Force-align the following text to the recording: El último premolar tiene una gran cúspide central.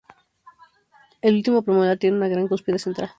El 1.21 1.35
último 1.35 1.61
premolar 1.61 1.99
tiene 1.99 2.17
una 2.17 2.27
gran 2.27 2.47
cúspide 2.47 2.79
central. 2.79 3.09